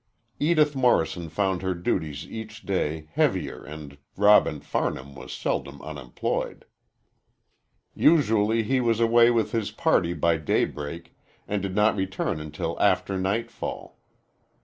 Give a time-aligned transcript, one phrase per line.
[0.39, 6.65] Edith Morrison found her duties each day heavier and Robin Farnham was seldom unemployed.
[7.93, 11.15] Usually he was away with his party by daybreak
[11.47, 13.99] and did not return until after nightfall.